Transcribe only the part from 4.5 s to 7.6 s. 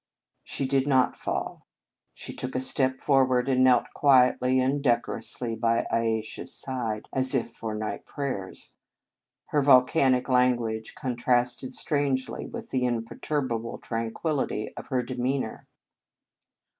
and decorously by Ayesha s side, as if